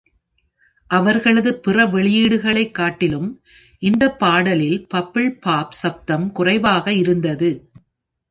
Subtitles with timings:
[0.91, 3.27] அவர்களது பிற வெளியீடுகளைக் காட்டிலும்
[3.83, 7.51] இந்தப் பாடலில் “பப்பிள் பாப்” சப்தம் குறைவாக இருந்தது.